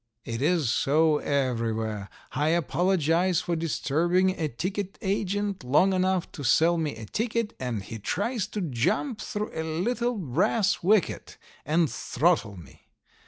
[0.25, 2.09] It is so everywhere.
[2.31, 7.83] I apologize for disturbing a ticket agent long enough to sell me a ticket, and
[7.83, 11.37] he tries to jump through a little brass wicket
[11.67, 12.89] and throttle me.